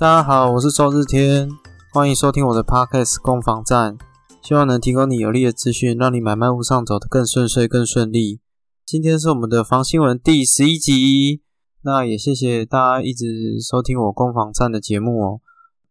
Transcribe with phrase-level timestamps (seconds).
[0.00, 1.46] 大家好，我是周日天，
[1.92, 3.98] 欢迎收听我的 Podcast 攻防战，
[4.42, 8.40] 希望能提供你有力的资讯，让你买卖路上走得更顺遂、更顺利。
[8.86, 11.42] 今天是我们的防新闻第十一集，
[11.82, 15.40] 那也谢谢大家一直收听我攻防战的节目哦。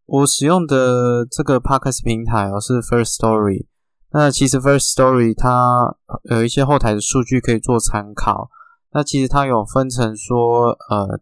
[0.07, 3.68] 我使用的这个 Podcast 平台哦是 First Story，
[4.11, 5.96] 那其实 First Story 它
[6.32, 8.50] 有一些后台的数据可以做参考，
[8.91, 11.21] 那其实它有分成说呃。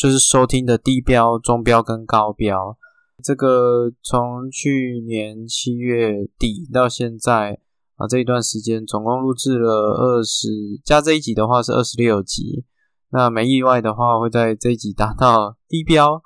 [0.00, 2.78] 就是收听的低标、中标跟高标，
[3.22, 7.60] 这个从去年七月底到现在
[7.96, 10.48] 啊这一段时间，总共录制了二十
[10.82, 12.64] 加这一集的话是二十六集。
[13.10, 16.22] 那没意外的话，会在这一集达到低标。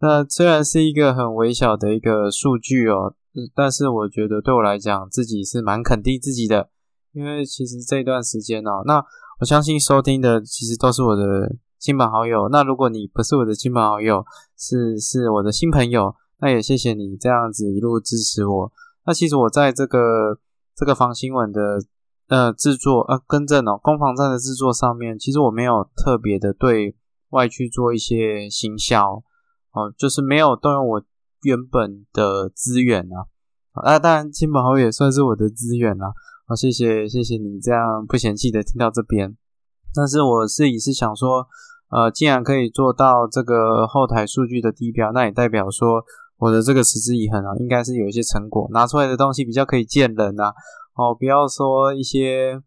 [0.00, 3.14] 那虽然是一个很微小的一个数据哦，
[3.54, 6.68] 但是我觉得对我来讲，自己是蛮肯定自己的，
[7.14, 9.02] 因为其实这段时间哦，那
[9.40, 11.56] 我相信收听的其实都是我的。
[11.84, 14.24] 亲朋好友，那如果你不是我的亲朋好友，
[14.56, 18.72] 是是我的新朋友，那也谢谢你这样子一路支持我。
[19.04, 20.38] 那其实我在这个
[20.74, 21.82] 这个防新闻的
[22.28, 26.96] 呃制作呃更正哦，攻防战的制作上面，其实我没有特别的对
[27.28, 29.22] 外去做一些行销
[29.72, 31.02] 哦，就是没有动用我
[31.42, 33.28] 原本的资源啊。
[33.72, 36.14] 啊，当然亲朋好友也算是我的资源啦。
[36.46, 39.36] 好，谢谢谢谢你这样不嫌弃的听到这边。
[39.94, 41.46] 但是我自己是想说。
[41.90, 46.02] 呃，既然可以做到这个后台数据的低标，那也代表说
[46.38, 50.52] 我的这个持之以恒啊，应该是有一些成果，拿出来的东西比较可以见人啊。
[50.96, 52.60] 哦，不要说一些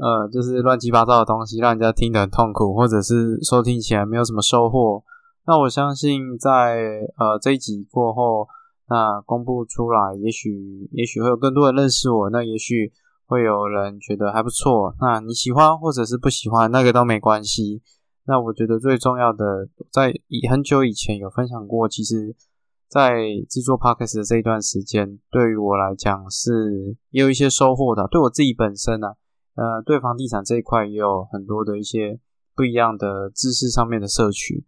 [0.00, 5.02] 呃，就是乱七八糟的东西，让人家听得很痛苦，或者是收听起来没有什么收获。
[5.46, 8.46] 那我相信在呃这一集过后，
[8.88, 12.92] 那公布出来，也许也许会有更多人认识我，那也许
[13.26, 14.94] 会有人觉得还不错。
[15.00, 17.82] 那你喜欢或者是不喜欢，那个都没关系。
[18.26, 22.36] 那我觉得最重要的，在以很久以前有分享过，其实，
[22.86, 28.06] 在制作 podcast 的这一段时间，对于我来讲是也有一些收获的。
[28.08, 29.14] 对我自己本身呢，
[29.56, 32.20] 呃，对房地产这一块也有很多的一些
[32.54, 34.64] 不一样的知识上面的摄取。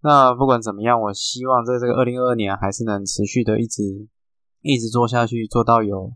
[0.00, 4.08] 那不管怎么样，我希望在这个二零二二年还是能持续的一直
[4.60, 6.12] 一直做下去，做到有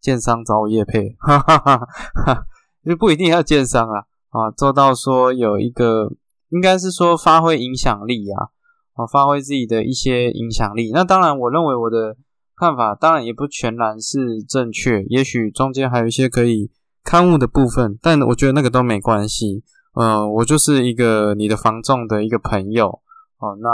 [0.00, 1.76] 建商找我业配， 哈哈哈
[2.24, 2.46] 哈，
[2.84, 6.12] 就不一定要建商啊，啊，做到说有一个。
[6.50, 8.48] 应该是说发挥影响力啊，
[8.94, 10.92] 哦，发挥自己的一些影响力。
[10.92, 12.16] 那当然，我认为我的
[12.54, 16.70] 看法当然也不全然是正确，也许中间还有一些可以
[17.02, 19.64] 刊物的部分，但我觉得那个都没关系。
[19.94, 23.00] 嗯，我就是一个你的防重的一个朋友
[23.38, 23.56] 哦。
[23.60, 23.68] 那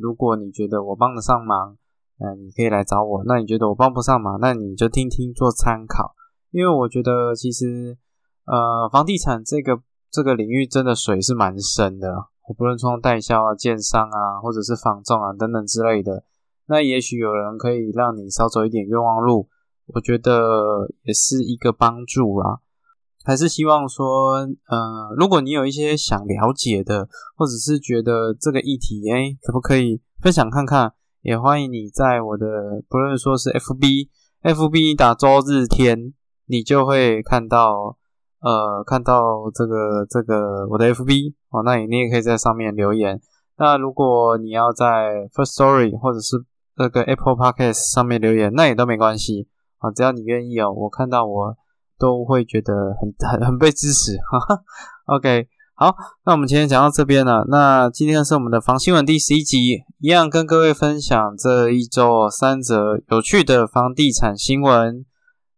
[0.00, 1.76] 如果你觉得我帮得上忙，
[2.18, 3.22] 嗯，你可以来找我。
[3.26, 6.14] 那你觉得我帮不上忙，那你就听听做参考。
[6.50, 7.96] 因为我觉得其实
[8.46, 9.78] 呃，房地产这个。
[10.12, 16.24] 这个领域真的水是蛮深的，我不论从代销啊、建商啊，或者是仿重啊等等之类的，
[16.66, 19.48] 那也许有人可以让你少走一点冤枉路，
[19.86, 22.60] 我觉得也是一个帮助啦。
[23.24, 24.34] 还是希望说，
[24.66, 30.92] 呃，如果你有一些想了解的，或者是觉得这个议题，哎，可不可以分享看看？
[31.22, 36.12] 也欢迎你在我的不论说是 FB，FB 打周日天，
[36.44, 37.96] 你就会看到。
[38.42, 43.20] 呃，看到这个这个我的 FB 哦，那你你也可以在上面留言。
[43.56, 46.44] 那如果你要在 First Story 或者是
[46.76, 49.46] 那个 Apple Podcast 上面留言，那也都没关系
[49.78, 51.56] 啊，只要你愿意哦，我看到我
[51.98, 54.16] 都会觉得很很很被支持。
[54.30, 54.62] 哈 哈
[55.06, 57.44] OK，好，那我们今天讲到这边了。
[57.48, 65.04] 那今天是我们的房新闻第十一集，一样跟各位分享这一周三则有趣的房地产新闻。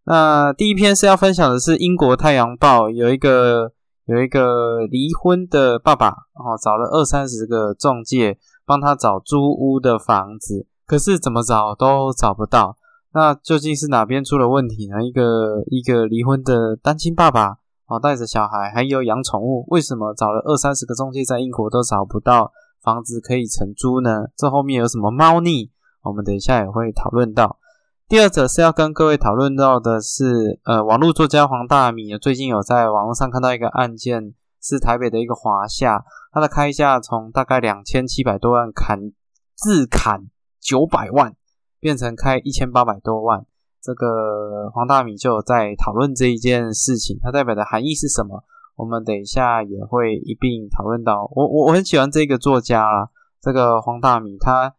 [0.07, 3.73] 那第一篇是要分享的是英国《太阳报》有一个
[4.05, 12.77] 有一个离婚的爸爸哦，找了二三十个中介帮他找租屋的房子，可是怎么找都找不到。
[13.15, 15.03] 那究竟是哪边出了问题呢？
[15.03, 17.57] 一个一个离婚的单亲爸爸
[17.87, 22.53] 哦，带着小孩还有养宠物，为什么找了二三十个中介在英国都找不到
[22.83, 24.27] 房子可以承租呢？
[24.37, 25.71] 这后面有什么猫腻？
[26.03, 27.57] 我们等一下也会讨论到。
[28.07, 39.13] 第二者是要跟各位讨论到的是，呃，网络作家黄大米最近有在网络上看到一个案件，是台北的一个华夏，他的开价从大概两千七百多万砍
[39.57, 40.27] 自砍
[40.61, 41.35] 九百万，
[41.81, 43.47] 变成开一千八百多万。
[43.81, 48.45] 这个黄大米就有在讨论这一件事情，它代表的含义是什么？
[48.77, 51.27] 我们等一下也会一并讨论到。
[51.35, 53.09] 我我我很喜欢这个作家啦，
[53.41, 54.75] 这个黄大米他。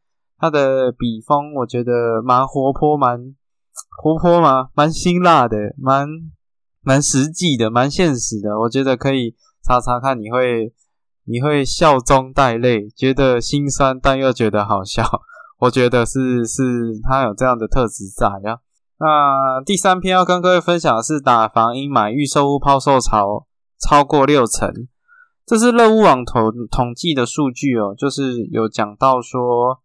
[0.46, 3.34] 他的笔锋我觉得蛮活泼，蛮
[4.04, 6.08] 活泼嘛，蛮辛辣的，蛮
[6.82, 8.60] 蛮实际的，蛮现实的。
[8.60, 10.72] 我觉得可以查查看，你会
[11.24, 15.04] 你会笑中带泪，觉得心酸但又觉得好笑。
[15.58, 18.60] 我觉得是是他有这样的特质在呀。
[19.00, 23.48] 那第三篇要跟各位分享的是打房阴霾预售屋抛售潮
[23.80, 24.72] 超过六成，
[25.46, 29.80] 这是乐屋网统统计的数据哦，就是有讲到说，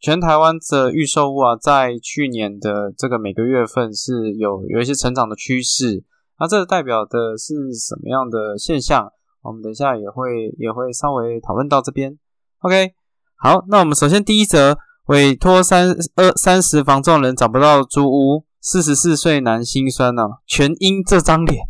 [0.00, 6.04] 全台湾的预售屋啊，在去年的这个每个月份是有有一些成长的趋势，
[6.38, 9.12] 那这代表的是什么样的现象？
[9.42, 12.18] 我们等一下也会也会稍微讨论到这边。
[12.60, 12.92] OK，
[13.36, 14.78] 好，那我们首先第一则。
[15.08, 21.62] 委托三二三十房仲人找不到租屋，四十四岁男心酸呢，全因这张脸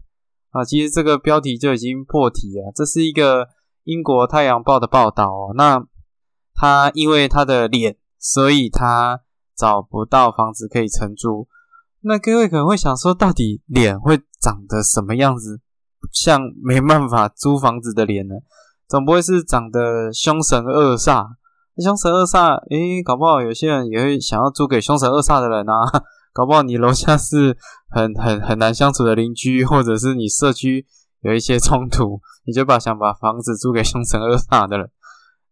[0.51, 0.65] 啊！
[0.65, 3.47] 其实这个标题就已经破题了，这是一个
[3.85, 5.55] 英国太阳报的报道哦。
[5.55, 5.87] 那
[6.53, 9.21] 他因为他的脸，所以他
[9.57, 11.49] 找不到房子可以承租。
[12.01, 15.61] 那各位可能会想说，到底脸会长得什么样子？
[16.13, 18.37] 像没办法租房子的脸呢？
[18.87, 21.27] 总不会是长得凶神恶煞？
[21.77, 25.75] 凶神恶煞，诶，搞不好有些人也会想要租给凶神恶煞的人啊。
[26.33, 27.57] 搞不好你楼下是
[27.91, 30.87] 很很很难相处的邻居，或者是你社区
[31.23, 34.91] 有一些冲突，你就把想把房子租给凶神恶煞的人。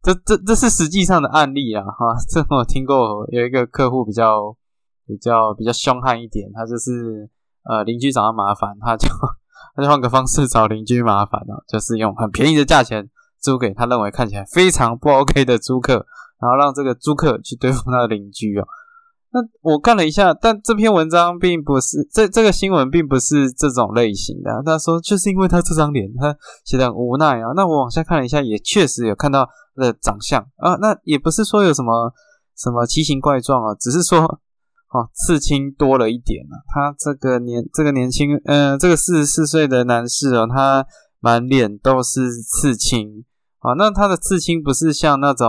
[0.06, 4.56] 这这这是实际上的案例啊，哈， 这我听过有一个客户比较
[5.04, 7.28] 比较比较凶悍一点，他就是
[7.64, 9.08] 呃邻居找他麻烦，他就
[9.74, 13.10] 他就换个方式找邻居麻烦了，就是用很便宜的价钱。
[13.38, 15.92] 租给他认为看起来非常不 OK 的租客，
[16.40, 18.66] 然后让这个租客去对付他的邻居哦。
[19.30, 24.62] 那我看了一下，但这篇文章并不是这这个新闻并不是这种类型的。
[24.64, 27.52] 他说就是因为他这张脸，他写的很无奈啊。
[27.54, 30.74] 那我往下看了一下，也确实有看到的长相啊。
[30.80, 32.12] 那也不是说有什么
[32.56, 36.56] 什么奇形怪状啊，只是说哦刺青多了一点啊。
[36.66, 40.86] 他这个年这个年轻嗯这个四十四岁的男士哦，他
[41.20, 43.24] 满脸都是刺青。
[43.60, 45.48] 啊，那他的刺青不是像那种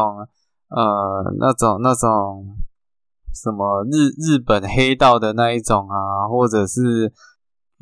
[0.69, 2.57] 呃那种那种
[3.31, 7.13] 什么日日本黑道的那一种啊，或者是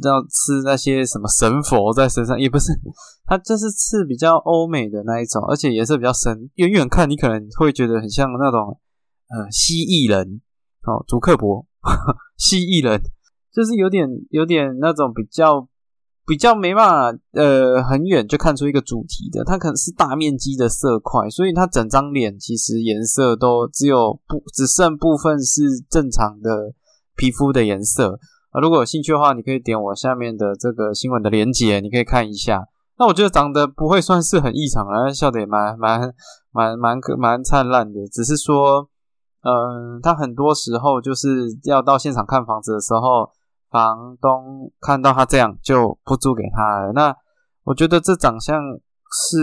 [0.04, 2.72] 要刺那些什么神佛在身上，也不是，
[3.26, 8.80] 他就是刺比较欧美的那一种，而且颜色比较深，远远看你可能会觉得很像那种
[9.30, 10.42] 呃蜥蜴人
[10.84, 11.66] 哦，竹克伯
[12.38, 13.02] 蜥蜴人，
[13.54, 15.68] 就是有点有点那种比较。
[16.28, 26.74] 比较没办法，呃，很远就看出一个主题的，它可能是大面积的色块，所以它整张脸其实颜色都只有不只剩部分是正常的
[27.16, 28.20] 皮肤的颜色
[28.56, 28.62] 啊。
[28.62, 32.68] 如果有兴趣的话，你可以点我下面的这个新闻的链接，你可以看一下。
[32.98, 36.14] 那我觉得长得不会算是很异常啊，笑得也蛮蛮
[36.52, 38.88] 蛮蛮蛮灿烂的，只是说，
[39.42, 43.32] 嗯，他很多时候就是要到现场看房子的时候。
[43.72, 46.94] 房东看到他这样就不租给他了。
[46.94, 47.14] 那
[47.66, 48.56] 我觉得这长相
[49.12, 49.38] 是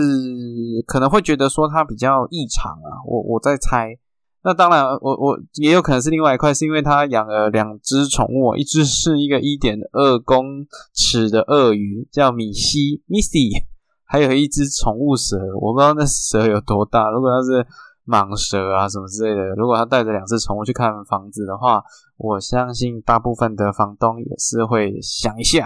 [0.87, 2.89] 可能会觉得说他比较异常啊。
[3.05, 3.95] 我我在猜。
[4.43, 13.63] 那当然，我我也有可能是另外一块，是因为他养了两只宠物，一只是一个一点二公尺的鳄鱼，叫米西 （Missy），
[14.03, 15.37] 还有一只宠物蛇。
[15.61, 17.09] 我不知道那蛇有多大。
[17.09, 17.65] 如果它是
[18.05, 21.81] 蟒蛇啊什么之类的，如果他带着两只宠物去看房子的话，
[22.17, 25.65] 我相信大部分的房东也是会想一下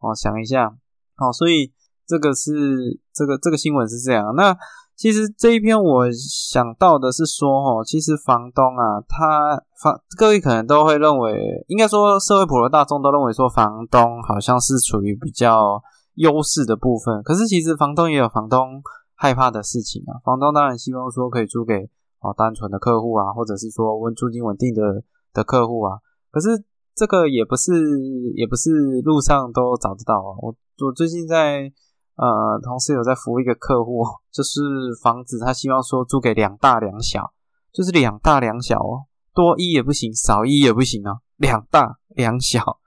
[0.00, 0.66] 哦，想一下
[1.16, 1.72] 哦，所以
[2.06, 4.34] 这个是这个这个新闻是这样。
[4.36, 4.54] 那
[5.00, 15.82] 其实这一篇我想到的是说，哦，其实房东啊，他房各位可能都会认为，应该说社会普罗大众都认为说，房东好像是处于比较
[16.16, 17.22] 优势的部分。
[17.22, 18.82] 可是其实房东也有房东。
[19.22, 21.74] 害怕的事情啊，房东当然希望说可以租给
[22.20, 24.80] 哦单纯的客户啊，或者是说稳租金稳定的
[25.34, 25.98] 的客户啊。
[26.30, 26.48] 可是
[26.94, 27.70] 这个也不是
[28.34, 28.70] 也不是
[29.04, 30.32] 路上都找得到啊。
[30.40, 31.70] 我我最近在
[32.20, 34.60] 呃同时有在服务一个客户，就是
[35.02, 37.32] 房子他希望说租给两大两小，
[37.72, 42.78] 就是两大两小哦，多一也不行，少一也不行哦，两大两小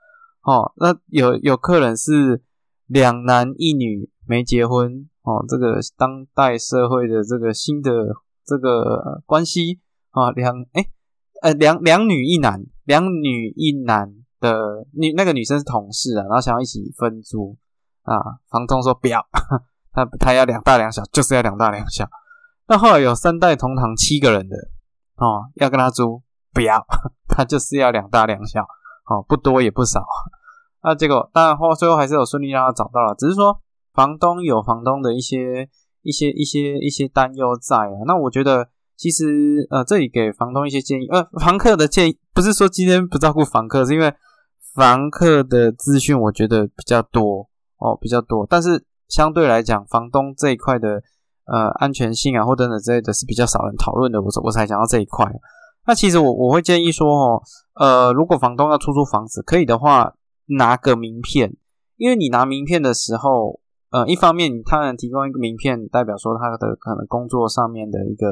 [0.43, 0.71] 哦。
[0.77, 2.43] 那有有客人是
[2.85, 5.09] 两男一女没结婚。
[5.25, 7.89] 哦，这个当代社会的这个新的
[8.45, 10.85] 这个关系啊，两哎
[11.41, 17.55] 呃两两女一男，两女一男的女那个女生是同事啊，然后想要一起分租
[18.03, 19.25] 啊，房东说不要，
[19.91, 22.07] 他他要两大两小，就是要两大两小。
[22.67, 24.55] 那后来有三代同堂七个人的
[25.17, 26.21] 哦，要跟他租，
[26.53, 26.85] 不要，
[27.27, 28.61] 他就是要两大两小，
[29.09, 30.05] 哦不多也不少。
[30.83, 33.59] 那结果当然后最后还是有顺利让他找到了，只是说。
[33.93, 35.69] 房东有房东的一些
[36.01, 38.67] 一些一些一些担忧在啊，那我觉得
[38.97, 44.11] 其实呃这里给房东一些建议，呃房客的建议不是说今天不照顾房客，是因为
[44.73, 47.47] 房客的资讯我觉得比较多
[47.83, 51.01] 哦比较多，但是相对来讲房东这一块的
[51.45, 55.29] 呃安全性啊或等等之类的是比较少人讨论的，我我才讲到这一块。
[55.85, 57.41] 那其实我我会建议说，哦，
[57.75, 60.13] 呃，如果房东要出租房子，可以的话，
[60.45, 61.57] 拿个名片，
[61.97, 63.59] 因为你拿名片的时候，
[63.91, 68.31] 呃，一方面他能提供一个名片，代表说他的可能工作上面的一个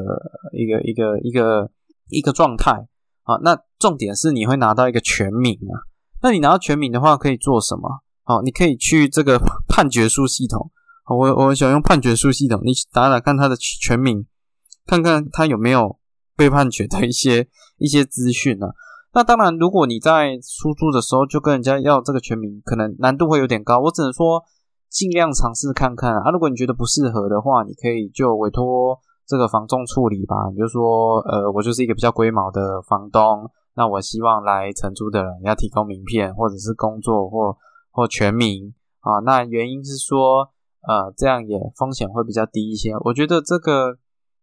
[0.52, 1.70] 一个一个一个
[2.08, 2.88] 一个状态
[3.24, 3.36] 啊。
[3.42, 5.84] 那重点是你会拿到一个全名啊。
[6.22, 8.00] 那你拿到全名的话，可以做什么？
[8.24, 9.38] 哦，你可以去这个
[9.68, 10.70] 判决书系统。
[11.08, 14.24] 我我想用判决书系统，你打打看他的全名，
[14.86, 15.98] 看看他有没有
[16.36, 17.48] 被判决的一些
[17.78, 18.68] 一些资讯呢？
[19.12, 23.78] 那当然，如果你在出租的时候就跟人家要这个全名，可能难度会有点高。
[23.80, 24.42] 我只能说
[24.88, 26.30] 尽量尝试看看啊。
[26.30, 30.48] 如果你觉得不适合的话，你可以就委托这个房仲处理吧。
[30.50, 33.50] 你就说，呃，我就是一个比较龟毛的房东。
[33.74, 37.54] 那我希望来承租的人要提供名片，或者是工作或
[37.92, 39.20] 或全名啊。
[39.24, 42.90] 那原因是说，呃，这样也风险会比较低一些。
[43.04, 43.98] 我觉得这个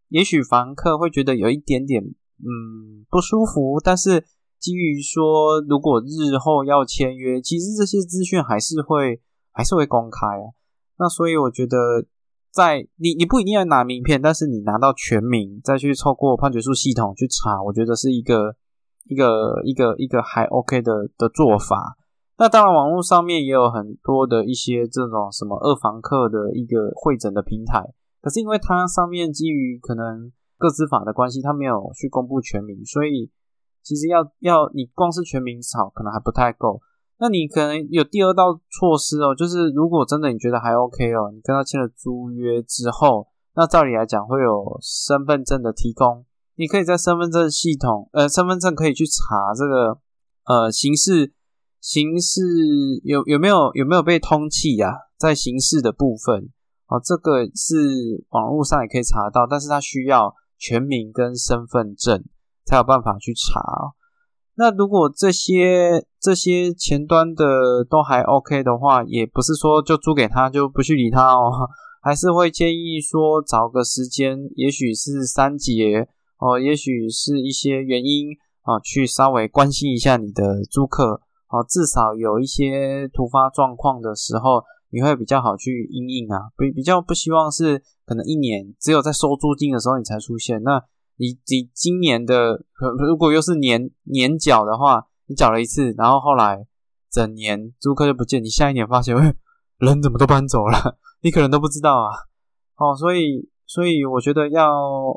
[0.08, 4.26] 也许房客会觉得有一点点嗯不舒服，但是
[4.60, 10.56] 基于说如果日后要签约，其实这些资讯还是会还是会公开啊。
[10.98, 12.06] 那所以我觉得，
[12.54, 18.56] 在你你不一定要拿名片，但是你拿到全名再去透过判决书系统去查，我觉得是一个。
[19.06, 21.98] 一个一个一个还 OK 的的做法，
[22.40, 27.84] 那当然网络上面也有很多的一些这种什么二房客的一个会诊的平台，
[28.22, 33.30] 可是因为它上面基于可能各资法的关系，它没有去公布全名，所以
[33.84, 36.82] 其实要要你光是全名找可能还不太够。
[37.18, 46.24] 那你可能有第二道措施哦，就是如果真的你觉得还 OK 哦，你跟他签了租约之后，那照理来讲会有身份证的提供。
[46.56, 50.00] 你可以在身份证系统，呃，身份证可以去查这个，
[50.46, 51.34] 呃，刑事
[51.82, 52.42] 刑事
[53.04, 54.94] 有有没有有没有被通缉呀？
[55.18, 56.50] 在刑事的部分，
[56.88, 62.24] 哦，这个是网络上也可以查到，但是它需要全名跟身份证
[62.66, 63.62] 才有办法去查。
[64.56, 71.70] 那如果这些这些前端的都还 OK 的话，也不是说就租给他就不去理他哦，
[72.04, 76.10] 还是会建议说找个时间，也许是三节。
[76.40, 78.30] 哦，也许是一些原因
[78.62, 90.84] 啊，去稍微关心一下你的租客哦，至少有一些突发状况的时候，你会比较好去应应啊，比比较不希望是可能一年只有在收租金的时候你才出现，那
[91.18, 92.64] 你你今年的
[93.08, 96.66] 如果又是年年缴的话，你缴了一次，然后后来
[97.12, 99.36] 整年租客就不见，你下一年发现，喂，
[99.78, 102.10] 人怎么都搬走了，你可能都不知道啊，
[102.78, 103.50] 哦，所以。
[103.72, 104.68] 所以我觉得要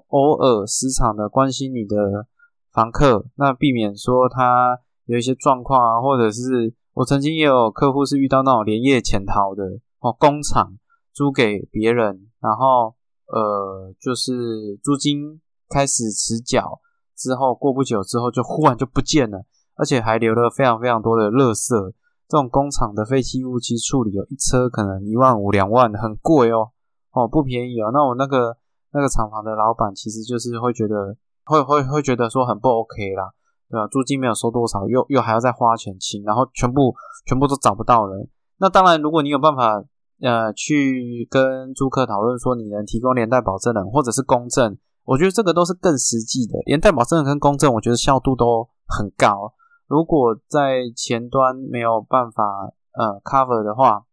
[0.08, 2.26] 偶尔时常的关心你的
[2.70, 4.78] 房客，那避免说他
[5.12, 9.62] 有一些状况啊，或者是我曾经也有客户是遇到那种连夜潜逃的
[10.00, 10.78] 哦，工厂
[11.12, 12.94] 租给别人，然后
[13.26, 15.38] 呃就是租金
[15.68, 16.80] 开始迟缴
[17.14, 19.44] 之后，过不久之后就忽然就不见了，
[19.76, 21.92] 而且还留了非常非常多的垃圾。
[22.26, 26.70] 这种工厂的废弃物其实处理有一车可能一万五两万，很贵哦。
[27.12, 27.90] 哦，不便宜哦。
[27.92, 28.56] 那我那个
[28.90, 31.14] 那个厂房的老板，其实就是会觉得，
[31.44, 33.32] 会会会觉得说很不 OK 啦，
[33.72, 33.88] 对吧？
[33.88, 38.28] 租金没有收多少，又又还要再花钱清，然后全部全部都找不到人。
[38.58, 39.82] 那当然，如果你有办法，
[40.20, 46.58] 呃，去跟租客讨论说，你能提供连带保证人或者是公证，我觉得这个都是更实际的。
[46.66, 49.54] 连带保证人跟公证，我觉得效度都很高。
[49.86, 52.44] 如果在前端没有办法
[52.92, 54.04] 呃 cover 的话，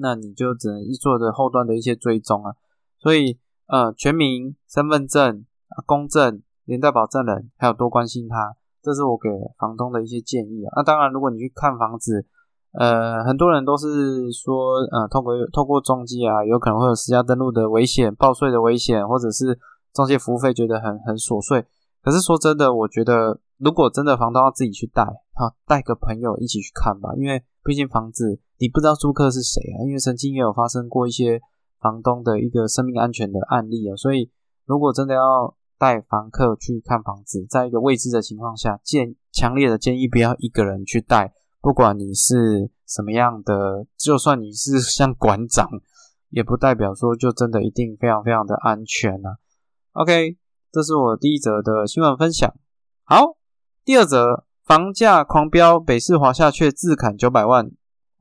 [0.00, 2.56] 那你就只能一做的后端的一些追踪啊，
[2.98, 5.46] 所以呃，全名、身份证、
[5.86, 10.68] 公证、连带保证人，还有多关心他，这是我给房东的一些建议啊。
[10.76, 12.26] 那当然，如果你去看房子，
[12.72, 19.58] 呃，很多人都是说，呃，透过透过中介啊，有可能会有私家登录的危险、报税的危险，或者是
[19.94, 21.64] 中介服务费觉得很很琐碎。
[22.02, 25.02] 可是说真的，我觉得如果真的房东要自己去带，
[25.34, 28.38] 好带个朋友一起去看吧，因为毕竟房子。
[28.56, 29.82] 你不知道租客是谁啊？
[29.84, 31.40] 因为曾经也有发生过一些
[31.80, 34.30] 房东的一个生命安全的案例啊，所以
[34.64, 45.68] 如果真的要带房客去看房子，在一个未知的情况下，建强烈的建议不要一个人去带，不管你是什么样的，就算你是像馆长，
[46.30, 49.30] 也不代表说就真的一定非常非常的安全呢。
[49.92, 50.36] OK，
[50.72, 52.52] 这是我第一则的新闻分享。
[53.04, 53.36] 好，
[53.84, 57.70] 第二则，房价狂飙，北市华夏却自砍九百万。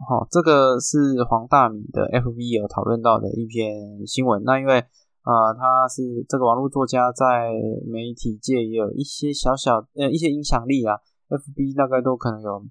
[0.07, 4.43] 好，这个是黄大米的 FV 有讨论到的一篇新闻。
[4.43, 4.83] 那因为
[5.23, 7.51] 呃，他是这个网络作家，在
[7.85, 10.97] 媒体界也有一些小小呃一些影响力啊。
[11.29, 12.63] FB 大概都可能有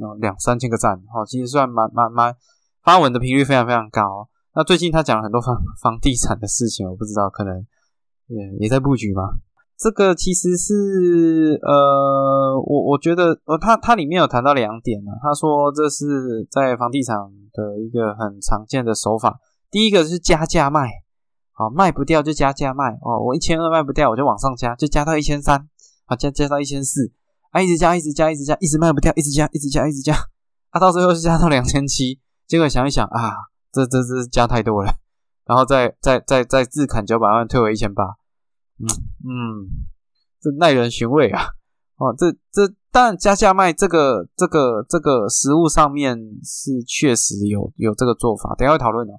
[0.00, 2.34] 有两三千个赞，好，其实算蛮蛮蛮
[2.82, 4.28] 发文的频率非常非常高。
[4.54, 7.66] 那最近他讲了很多 房房地产的事情，我不知道可能
[8.28, 9.22] 也也在布局吗？
[9.76, 15.12] 这个其实是呃，我我觉得呃，他他里面有谈到两点呢。
[15.22, 17.16] 他说这是在房地产
[17.52, 19.38] 的一个很常见的手法。
[19.70, 20.88] 第一个是加价卖，
[21.58, 25.68] 哦，卖不掉就加价卖哦，我一千二卖不掉，我就往上加，就加到一千三，
[26.06, 27.12] 啊，加加到一千四，
[27.50, 30.14] 啊，一直加，一直加，一直加，一直卖不掉，一直加，一直加，一直加，
[30.70, 32.20] 啊，到最后是加到两千七。
[32.46, 33.34] 结果想一想啊，
[33.72, 34.92] 这这这加太多了，
[35.44, 38.04] 然后再再再再自砍九百万，退回一千八。
[38.78, 38.86] 嗯
[39.26, 39.66] 嗯，
[40.40, 41.42] 这耐人寻味啊！
[41.96, 49.14] 哦，这这当然加价卖这个这个这个实物上面是确实有有这个做法，等下会讨论哦。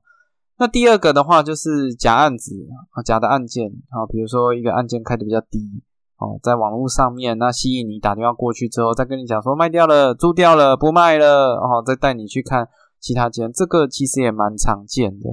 [0.59, 2.53] 那第二个的话就是假案子
[2.91, 5.81] 啊，假的案件啊，比如说一个案件开的比较低
[6.17, 12.67] 哦，在网络上面那吸引你打电话过去之后，再跟你讲说卖掉了、租掉了、不卖了，哦，再带你去看
[12.99, 15.29] 其他间，这个其实也蛮常见的。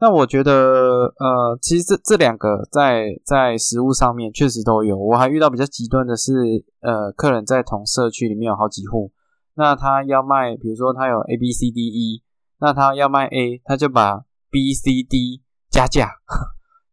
[0.00, 6.32] 那我觉得呃，其实这这两个在在实物上面确实都有，我还遇到比较极端的是
[6.80, 9.12] 呃，客人在同社区里面有好几户，
[9.54, 12.22] 那他要卖，比如说他有 A B C D E，
[12.60, 16.08] 那他要卖 A，他就把 B、C、D 加价，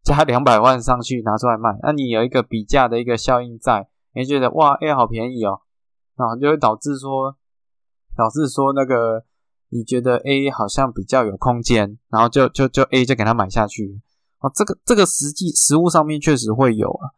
[0.03, 1.77] 加两百万上去拿出来卖。
[1.84, 5.62] 那你有一个比价的一个效应在，你觉得哇 A 好便宜哦，
[6.15, 7.36] 啊，就会导致说，
[8.18, 9.25] 导致说那个
[9.70, 14.01] 你觉得 A 好像比较有空间，然后就就就 A 就给他买下去。
[14.39, 17.13] 哦，这个这个实际实物上面确实会有啊。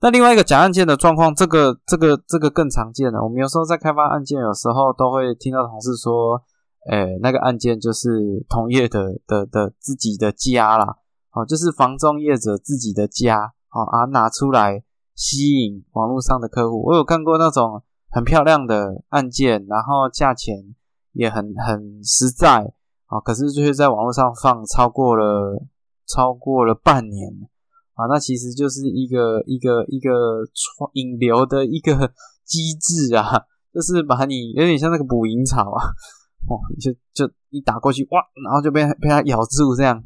[0.00, 3.20] 那另外一个假案件的状况，这个这个这个更常见了。
[3.20, 6.40] 我们有时候在开发案件，有时候都会听到同事说。
[6.86, 10.96] 诶，那个案件就是同业的的的自己的家啦，
[11.32, 14.82] 哦，就是房中业者自己的家，哦啊，拿出来
[15.14, 16.82] 吸引网络上的客户。
[16.86, 20.74] 我有看过那种很漂亮的案件，然后价钱
[21.12, 22.72] 也很很实在，
[23.06, 25.66] 啊，可是就是在网络上放超过了
[26.06, 27.28] 超过了半年，
[27.94, 30.10] 啊，那其实就是一个一个一个
[30.94, 32.12] 引流的一个
[32.44, 35.92] 机制啊， 就是把你有点像那个捕蝇草啊。
[36.48, 40.02] 哦，就就一打过去哇，然后就被被它咬住，这样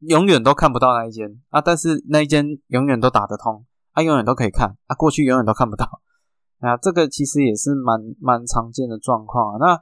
[0.00, 5.86] 永远都看不到那一间啊，但是那一间永远都打得通，啊，永远都可以看啊，过去永远都看不到
[6.60, 9.58] 啊，这个其实也是蛮蛮常见的状况啊。
[9.58, 9.80] 那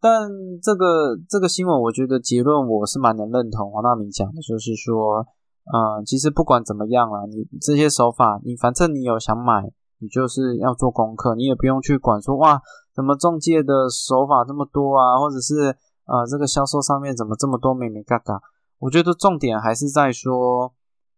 [0.00, 0.28] 但
[0.62, 5.26] 这个这个新闻，我觉得结论我是蛮能认同黄大明讲的，就是说，
[5.72, 9.64] 嗯，其实不管怎么样啦，你这些手法，你反正你有想买，
[10.04, 12.60] 你就是要做功课，你也不用去管说哇。
[12.94, 15.18] 怎么中介的手法这么多啊？
[15.18, 18.40] 或者是呃，这个销售上面怎么这么多美美嘎嘎？
[18.78, 20.72] 我觉得重点还是在说，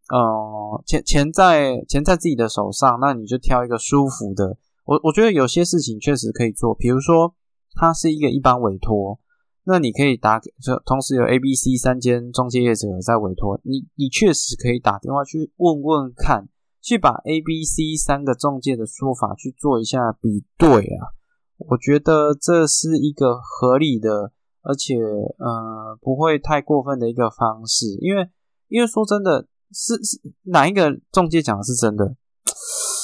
[0.08, 4.56] 呃，钱钱在钱在自己的手上，那你就挑一个舒服的。
[4.86, 7.34] 我我觉得有些事情确实可以做，比如说
[7.74, 9.18] 它是一个一般委托，
[9.64, 10.50] 那你可以打给，
[10.86, 16.48] 同时有 A、B、C 三间中介业者在委托，你你确实可以打电话去问问看，
[16.86, 21.10] 去把 A、B、C 三个中介的说法去做一下比对啊。
[21.58, 24.30] 我觉得这是一个合理的，
[24.62, 28.30] 而且呃不会太过分的一个方式，因为
[28.68, 32.14] 因为说真的，是是哪一个中介讲的是真的，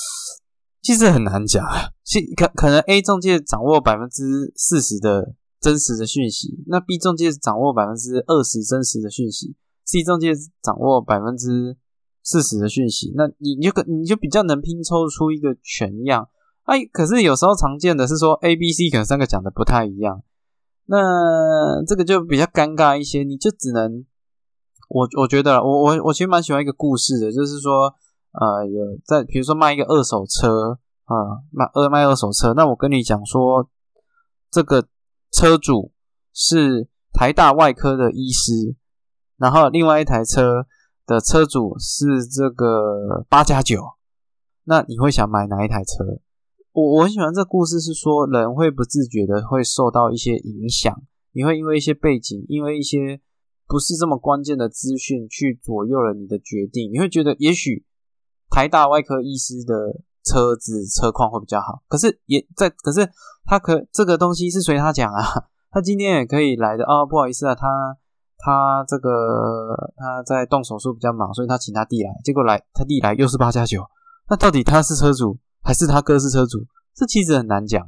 [0.81, 1.67] 其实很难讲。
[2.05, 11.77] 其可可能 A 中介掌握百分之四十的真实的讯息，那 B 中介掌握百分之二十真实的讯息，C 中介掌握百分之
[12.23, 16.29] 事实的讯息，那你你就可你就比较能拼凑出一个全样。
[16.65, 20.23] 哎，可是有时候常见的是说 A、B、C 可能三个讲的不太一样，
[20.87, 23.25] 那这个就比较尴尬一些。
[23.25, 24.07] 你就只能，
[24.89, 27.93] 我我觉得我我我其实蛮喜欢一个故事的，就是说，
[28.31, 33.69] 呃，有在比如说卖一个二手车啊，卖二卖二手车，那我跟你讲说，
[34.49, 34.87] 这个
[35.33, 35.93] 车主
[36.33, 38.77] 是台大外科的医师，
[39.37, 40.67] 然后另外一台车
[41.07, 43.83] 的车主是这个八加九，
[44.65, 46.21] 那你会想买哪一台车？
[46.73, 53.21] 我我很喜欢这故事，是说人会不自觉的会受到一些影响，你会因为一些背景，因为一些
[53.67, 56.91] 不是这么关键的资讯去左右了你的决定。
[56.93, 57.85] 你会觉得也许
[58.49, 63.11] 台大外科医师的车子车况会比较好，可是也在，可是
[63.45, 65.21] 他可这个东西是随他讲啊，
[65.71, 67.99] 他今天也可以来的哦，不好意思啊，他
[68.45, 73.83] 他这个他在动手术比较忙，所以他请他弟来，结果来他弟来又是八加九，
[74.29, 75.39] 那到底他是车主？
[75.65, 77.87] 还是他哥是车主，这其实很难讲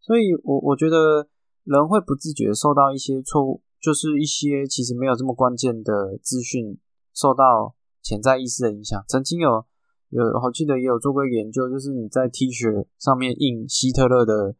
[0.00, 1.28] 所以，我我觉得
[1.62, 6.76] 人会不自觉受到一些错误，就是一些其实没有这么关键的资讯
[7.14, 9.00] 受到潜在意识的影响。
[9.06, 9.64] 曾经有
[10.08, 14.56] 有，我记得也有做过研究，就是你在 T 恤上面印希特勒的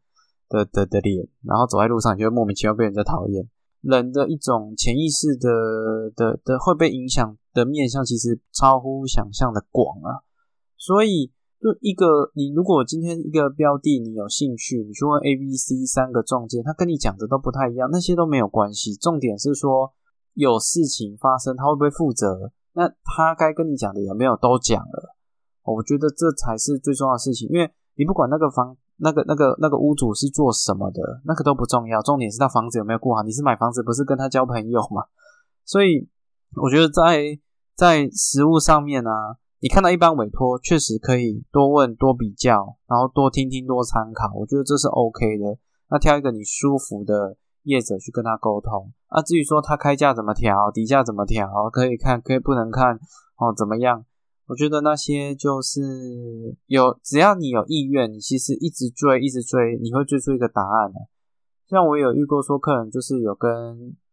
[0.47, 3.45] 的的的脸，然后走在路上，你就会莫名其妙被人家讨厌。
[3.81, 10.23] 人的一种潜意识的的的会被影响的面向，其实超乎想象的广啊，
[10.77, 11.31] 所以。
[11.59, 18.93] 就一个你如果今天一个标的你有兴趣，你去问 A、B、C 三个中介，他跟你讲的都不太一样，那些都没有关系。
[18.93, 19.91] 重点是说
[20.35, 22.51] 有事情发生，他会不会负责？
[22.73, 25.15] 那他该跟你讲的有没有都讲了？
[25.63, 33.23] 我觉得这才是最重要的事情，因为你不管那个房、那个、那个、那个屋主是做什么的，那个都不重要，重点是他房子有没有过好。
[33.23, 35.05] 你是买房子，不是跟他交朋友嘛？
[35.65, 36.07] 所以
[36.61, 37.39] 我觉得在
[37.75, 39.09] 在实物上面呢。
[39.59, 45.57] 你看到一般委托，确实可以多问、多比较，然后多听听、多参考，我觉得这是 OK 的。
[45.89, 48.93] 那挑一个你舒服的业者去跟他沟通。
[49.07, 52.99] 啊，至于说他开价怎么调、底价怎么调，可以看，可以不能看
[53.37, 54.05] 哦，怎么样？
[54.47, 55.81] 我觉得那些就是
[56.67, 60.99] 有，只要你有意愿，你其实一直追、一直追，你会追出一个答案的。
[61.67, 63.51] 像我有遇过说，客人就是有跟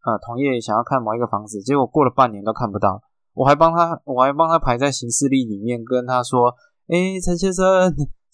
[0.03, 3.01] 呃同业想要看某一个房子，结果过了半年都看不到。
[3.33, 6.53] 我还帮他，我还帮他排在行事历里面，跟他说
[6.91, 7.65] ：“哎，陈先生，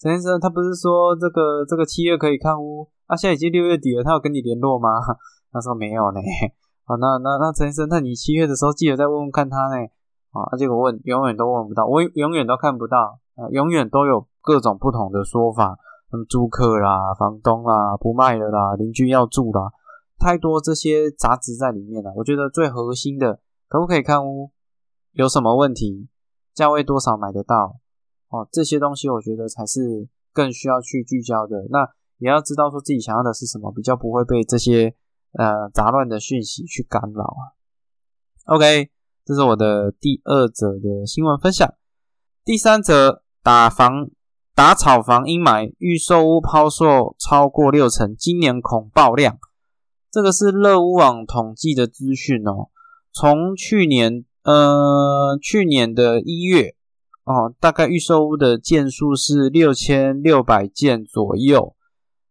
[0.00, 3.14] 陈先生，他不是说这个这个七月可以看屋啊？
[3.16, 4.88] 现在已经六月底了，他有跟你联络吗？”
[5.52, 6.18] 他说没有呢。
[6.84, 9.76] 好， 那那那陈先生，那你七月的时候记得再问问看他呢。
[10.32, 15.78] 啊，这个问永远都问不到，我永远都看不到啊，永远都有各种不同的说法，
[16.10, 19.70] 什么租客啦、房东啦、不卖了啦、邻居要住啦，
[20.18, 22.12] 太多这些杂质在里面了。
[22.16, 24.50] 我觉得最核心的，可不可以看屋？
[25.12, 26.08] 有什么问题？
[26.54, 27.76] 价位多少买得到？
[28.28, 31.66] 哦，这些东西我觉得才是更需要去聚焦的。
[31.68, 34.94] 那也要知道说自己想要的是什么，比较不会被这些
[35.32, 37.52] 呃杂乱的讯息去干扰啊。
[38.46, 38.90] OK，
[39.24, 41.74] 这是我的第二则的新闻分享。
[42.44, 44.10] 第三则打房
[44.54, 49.38] 打炒房阴霾，预售屋抛售超过六成，今年恐爆量。
[50.10, 52.70] 这个是乐屋网统计的资讯哦，
[53.12, 54.24] 从去年。
[54.44, 56.74] 呃，去年的一月
[57.22, 61.76] 哦，大概预售屋的件数是六千六百件左右。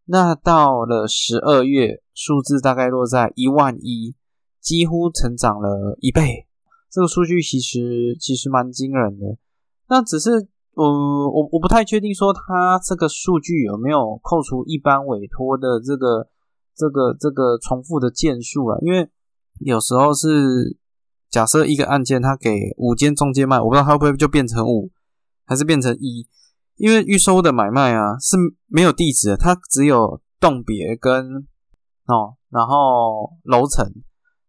[0.04, 4.13] 那到了十二月，数字大概落在一万一，
[4.60, 6.47] 几乎成长了一倍。
[6.91, 9.38] 这个数据其实其实蛮惊人的。
[9.88, 10.30] 那只是
[10.75, 16.27] 呃，我我不太确定说它这个数据有没有扣除一般委托的这个
[16.75, 18.77] 这个这个重复的件数啊？
[18.82, 19.10] 因为
[19.60, 20.77] 有时候是。
[21.32, 24.91] 假设一个案件，他给五间中介卖，我不知道他会不会就变成五，
[25.45, 26.27] 还是变成一？
[26.75, 28.36] 因为预收的买卖啊是
[28.67, 31.47] 没有地址，它只有栋别跟
[32.06, 33.93] 哦，然后楼层。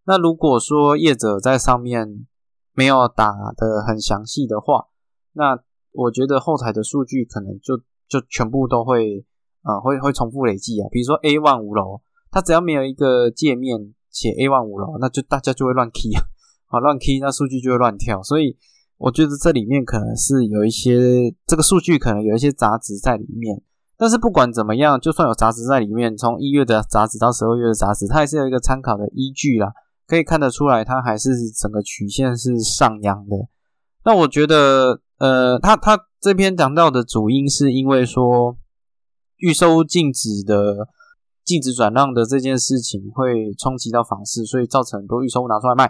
[0.07, 2.27] 那如果说业者在上面
[2.75, 4.87] 没有打的很详细的话，
[5.33, 5.59] 那
[5.93, 7.77] 我觉得后台的数据可能就
[8.09, 9.25] 就全部都会
[9.63, 10.89] 啊会会重复累计啊。
[10.91, 16.25] 比如说 A 万五楼，它只要没有一个界面写 A 万五楼，那就大家就会乱 key 啊。
[16.69, 18.57] 啊， 乱 key 那数据就会乱跳，所以
[18.97, 23.63] 我觉得这里面可能是有一些这个数据可能有一些杂质在里面。
[23.99, 29.71] 但是不管怎么样，就算有杂质在里面，从一月的杂质到十二月的杂质，它还是有一个参考的依据啦，
[30.13, 33.49] 可以看得出来，它还是整个曲线是上扬的。
[34.05, 38.59] 那我觉得，呃，他他这篇讲到的主因是因为说
[39.39, 40.87] 预收禁止的
[41.43, 45.87] 禁止转让的这件事情会冲击到房市，所以造成很多预收拿出来卖。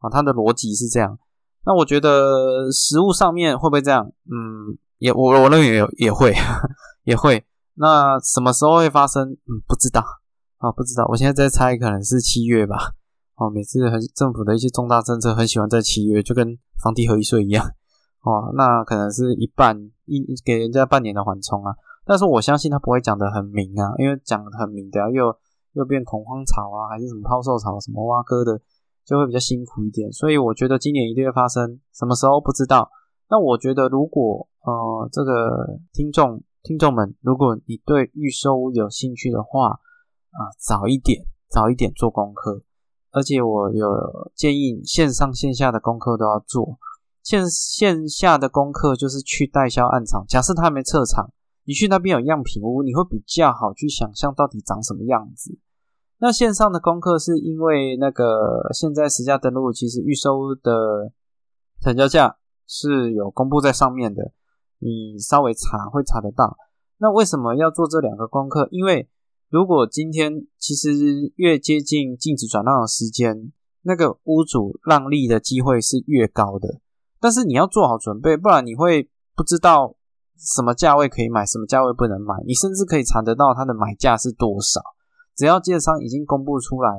[0.00, 1.16] 啊，他的逻辑是这样。
[1.64, 4.10] 那我觉得实物上面会不会这样？
[4.24, 6.34] 嗯，也我我认为也也会
[7.06, 7.46] 也会。
[7.74, 9.30] 那什么时候会发生？
[9.30, 10.02] 嗯，不知道
[10.58, 11.06] 啊，不知道。
[11.10, 12.94] 我现在在猜，可能是七月吧。
[13.42, 17.66] 哦，每次很政府的一些重大政策很喜欢在七月，就跟房地合一税一样。
[18.22, 21.74] 哦，那可能是一半一给人家半年的缓冲啊。
[22.04, 25.36] 但是我相信他不会讲的很明啊，因为讲的很明的又
[25.72, 28.60] 又变恐慌潮啊，还是什么抛售潮，什么挖哥的。
[29.04, 32.88] 就会比较辛苦一点，所以我觉得今年一定会发生，什么时候不知道。
[33.28, 39.70] 那我觉得，如果呃这个听众听众们，如果你对预收有兴趣的话，
[40.30, 42.62] 啊早一点早一点做功课，
[43.12, 43.86] 而且我有
[44.34, 46.78] 建议，线上线下的功课都要做。
[47.22, 51.30] 线线下的功课就是去代销暗场，假设他还没撤场，
[51.64, 55.56] 你去那边有样品屋，你会比较好去想象到底长什么样子。
[56.18, 61.12] 那线上的功课是因为那个现在实价登录其实预收的
[61.80, 64.32] 成交价是有公布在上面的，
[64.78, 66.56] 你稍微查会查得到。
[66.98, 68.68] 那为什么要做这两个功课？
[68.70, 69.08] 因为
[69.52, 76.80] 如果今天其实越接近禁止转让的时间，那个屋主让利的机会是越高的。
[77.20, 79.94] 但是你要做好准备，不然你会不知道
[80.38, 82.34] 什么价位可以买，什么价位不能买。
[82.46, 84.80] 你甚至可以查得到它的买价是多少。
[85.36, 86.90] 只要建商已经公布出来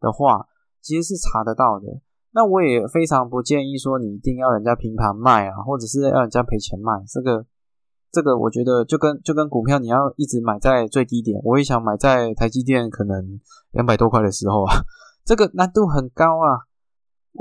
[0.00, 0.48] 的话，
[0.80, 1.86] 其实是查得到的。
[2.32, 7.04] 那我也非常不建议说你一定要人家平盘卖啊，或者是要人家赔钱卖。
[7.06, 7.46] 这个
[8.12, 14.84] 这个我觉得就跟就跟股票，你要一直买在最低点，我也想买在台积电可能两百多块的时候啊，
[15.24, 16.68] 这个难度很高啊。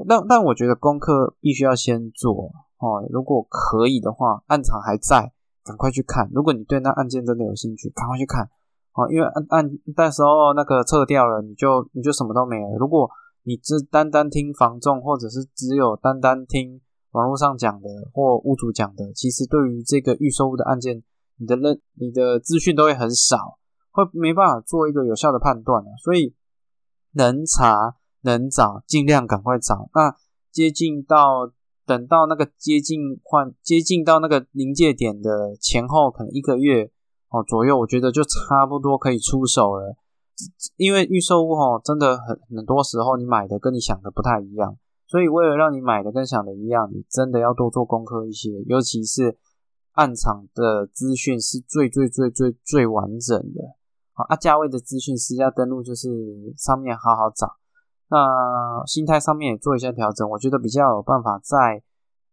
[0.08, 3.06] 但但我觉得功课必须要先做哦。
[3.12, 5.34] 如果可以的话，暗场还在，
[5.66, 6.30] 赶快去看。
[6.34, 8.50] 如果你对那案件真的有兴趣，赶快去看
[8.94, 9.12] 哦。
[9.12, 12.78] 因为按按那时候那个撤掉了，你就你就什么都没了。
[12.80, 13.10] 如果
[13.44, 16.80] 你只单单听房仲，或者是只有单单听
[17.12, 21.04] 网络上讲的或屋主讲的，其实对于这个预售屋的案件，
[21.38, 23.58] 你的认你的资讯都会很少，
[23.92, 26.36] 会没办法做一个有效的判断所以
[27.14, 27.98] 能查。
[28.24, 30.16] 能找尽量赶快找，那
[30.52, 31.52] 接近到
[31.88, 36.92] 等到那个接近换接近到那个临界点的前后，可能一个月
[37.30, 39.96] 哦左右，我觉得就差不多可以出手了。
[40.78, 44.78] 因为预售屋哦，真的很很多时候你买的跟你想的不太一样，
[45.12, 49.38] 所以为了让你买的跟想的一样，你真的要多做功课一些，尤其是
[49.92, 53.62] 暗场的资讯是最最最最最完整的
[54.14, 56.08] 好啊，价位的资讯私家登录就是
[56.56, 57.58] 上面好好找。
[58.08, 61.84] 那心态上面也做一下调整，我觉得比较有办法在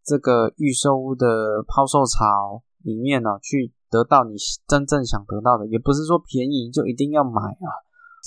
[0.04, 4.36] 这个预售屋的抛售潮里面呢，去得到你
[4.68, 5.66] 真正想得到的。
[5.66, 7.66] 也不是说便宜就一定要买啊，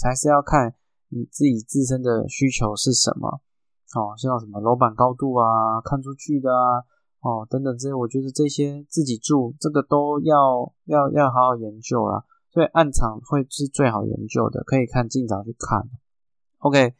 [0.03, 0.75] 还是要看
[1.07, 3.39] 你自己自身的需求是什么
[3.95, 6.79] 哦，像什么楼板高度啊、看出去的啊、
[7.21, 12.23] 哦等等这些，我觉得这些自己住这个都要要要好好研究啦。
[12.51, 15.89] 所以暗场会是最好研究的，可以看尽早去看。
[16.59, 16.93] OK。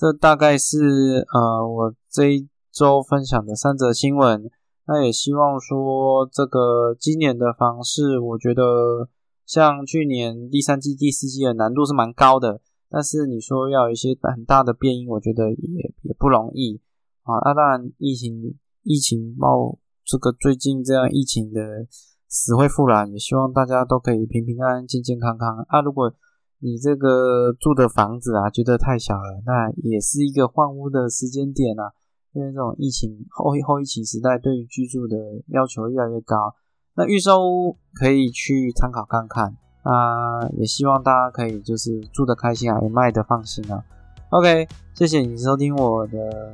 [0.00, 4.48] 这大概是呃我这一周分享的三则新闻。
[4.86, 9.08] 那也希望说这个今年的房市，我觉得
[9.44, 12.60] 像去年第三季、第四季的难度是蛮高的。
[12.90, 16.80] 但是你说要有一些很大的变因，我觉得也也不容易
[17.22, 17.36] 啊。
[17.44, 21.86] 那当然，疫情疫情冒这个最近这样疫情的
[22.28, 25.80] 死灰复燃，也希望大家都可以平平安安、健健康康啊。
[25.82, 26.12] 如果
[26.60, 31.92] 你这个住的房子啊，觉得太小了，那也是一个换屋的时间点啊。
[32.32, 35.16] 因为这种疫情后后疫情时代，对于居住的
[35.48, 36.54] 要求越来越高。
[36.94, 43.82] 那预售屋可以去参考看看啊，也希望大家可以就是住的开心啊，也卖的放心啊。
[44.30, 46.52] OK，谢谢你收听我的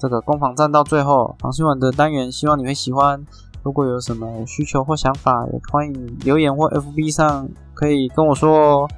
[0.00, 3.24] 这个攻防战到最后防新闻的单元，希望你会喜欢。
[3.62, 8.88] 如果有什么需求或想法，也欢迎留言或 FB 上可以跟我说哦。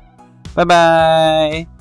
[0.54, 1.73] 拜拜。